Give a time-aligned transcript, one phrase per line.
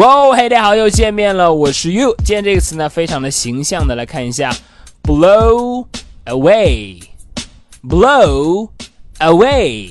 [0.00, 2.16] 哇，嘿，大家好，又见面了，我是 You。
[2.24, 4.50] 今天这个词呢，非常的形象的来看一下
[5.02, 5.84] ，blow
[6.24, 7.10] away，blow
[9.18, 9.90] away。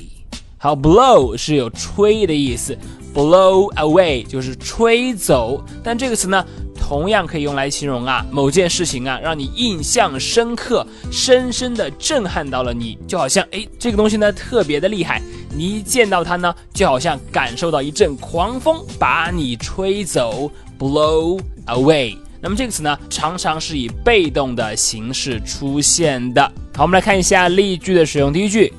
[0.58, 2.76] 好，blow 是有吹的意思
[3.14, 5.62] ，blow away 就是吹走。
[5.84, 6.44] 但这个词呢，
[6.92, 15.22] 同样可以用来形容啊某件事情啊，让你印象深刻，深深的震撼到了你，就好像哎，这个东西呢特别的厉害。
[15.56, 22.14] 你一见到它呢，就好像感受到一阵狂风把你吹走，blow away。
[22.42, 26.42] 那么这个词呢，常常是以被动的形式出现的。
[26.76, 28.30] 好，我们来看一下例句的使用。
[28.30, 28.70] 第一句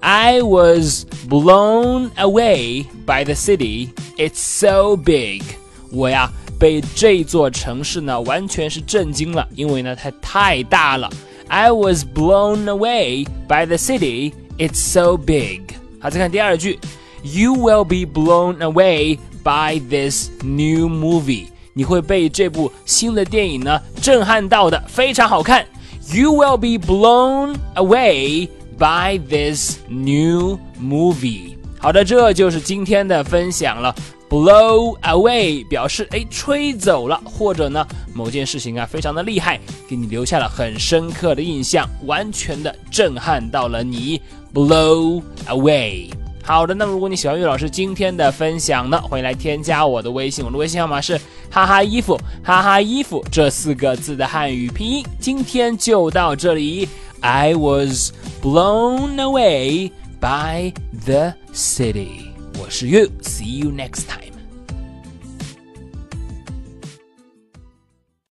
[0.00, 3.88] ，I was blown away by the city.
[4.18, 5.42] It's so big.
[5.90, 6.30] 我呀，
[6.61, 11.09] 被这座城市呢，完全是震惊了，因为呢，它太大了。
[11.47, 14.33] I was blown away by the city.
[14.57, 15.61] It's so big.
[15.99, 16.79] 好，再看第二句，
[17.23, 21.47] You will be blown away by this new movie。
[21.73, 25.65] 你会被这部新的电影呢震撼到的，非常好看。
[26.11, 31.55] You will be blown away by this new movie。
[31.79, 33.93] 好的，这就是今天的分享了。
[34.32, 44.22] Blow away 表示哎吹走了，或者呢某件事情啊非常的厉害，给你留下了很深刻的印象，完全的震撼到了你。
[44.54, 46.10] blow away。
[46.42, 55.04] 好的，那么如果你喜欢岳老师今天的分享呢，欢迎来添加我的微信，我的微信号码是哈哈衣服哈哈衣服这四个字的汉语拼音。
[55.20, 56.88] 今天就到这里
[57.20, 60.72] ，I was blown away by
[61.04, 62.32] the city。
[62.58, 64.21] 我是 You，see you next time。